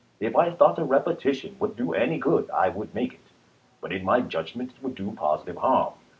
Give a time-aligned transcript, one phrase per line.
[0.19, 3.27] If I thought a repetition would do any good I would make it.
[3.81, 5.93] But in my judgment Liucoln t0 it would do positive harm.